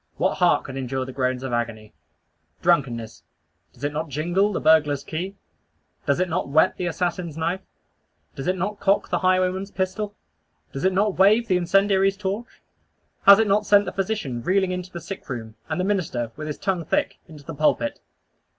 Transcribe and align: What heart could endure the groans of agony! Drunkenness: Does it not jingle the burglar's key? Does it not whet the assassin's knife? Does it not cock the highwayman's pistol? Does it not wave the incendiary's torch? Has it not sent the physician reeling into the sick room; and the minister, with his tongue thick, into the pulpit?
What 0.17 0.39
heart 0.39 0.63
could 0.63 0.77
endure 0.77 1.05
the 1.05 1.13
groans 1.13 1.43
of 1.43 1.53
agony! 1.53 1.93
Drunkenness: 2.63 3.21
Does 3.71 3.83
it 3.83 3.93
not 3.93 4.09
jingle 4.09 4.51
the 4.51 4.59
burglar's 4.59 5.03
key? 5.03 5.35
Does 6.07 6.19
it 6.19 6.27
not 6.27 6.49
whet 6.49 6.75
the 6.77 6.87
assassin's 6.87 7.37
knife? 7.37 7.61
Does 8.33 8.47
it 8.47 8.57
not 8.57 8.79
cock 8.79 9.09
the 9.09 9.19
highwayman's 9.19 9.69
pistol? 9.69 10.15
Does 10.73 10.85
it 10.85 10.91
not 10.93 11.19
wave 11.19 11.47
the 11.47 11.55
incendiary's 11.57 12.17
torch? 12.17 12.63
Has 13.27 13.37
it 13.37 13.45
not 13.47 13.67
sent 13.67 13.85
the 13.85 13.91
physician 13.91 14.41
reeling 14.41 14.71
into 14.71 14.89
the 14.91 14.99
sick 15.01 15.29
room; 15.29 15.53
and 15.69 15.79
the 15.79 15.83
minister, 15.85 16.31
with 16.35 16.47
his 16.47 16.57
tongue 16.57 16.83
thick, 16.83 17.19
into 17.27 17.43
the 17.43 17.53
pulpit? 17.53 17.99